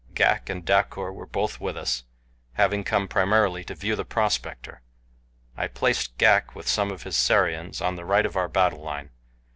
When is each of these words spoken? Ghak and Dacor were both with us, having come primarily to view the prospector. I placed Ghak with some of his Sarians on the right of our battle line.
Ghak 0.15 0.49
and 0.49 0.65
Dacor 0.65 1.13
were 1.13 1.27
both 1.27 1.59
with 1.61 1.77
us, 1.77 2.05
having 2.53 2.83
come 2.83 3.07
primarily 3.07 3.63
to 3.65 3.75
view 3.75 3.95
the 3.95 4.03
prospector. 4.03 4.81
I 5.55 5.67
placed 5.67 6.17
Ghak 6.17 6.55
with 6.55 6.67
some 6.67 6.89
of 6.89 7.03
his 7.03 7.15
Sarians 7.15 7.83
on 7.85 7.97
the 7.97 8.05
right 8.05 8.25
of 8.25 8.35
our 8.35 8.47
battle 8.49 8.81
line. 8.81 9.11